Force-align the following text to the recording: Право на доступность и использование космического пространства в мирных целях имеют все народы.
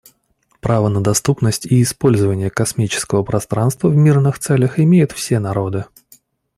Право 0.61 0.89
на 0.89 0.99
доступность 1.03 1.67
и 1.67 1.79
использование 1.79 2.49
космического 2.49 3.21
пространства 3.21 3.87
в 3.87 3.95
мирных 3.95 4.39
целях 4.39 4.79
имеют 4.79 5.11
все 5.11 5.37
народы. 5.37 5.85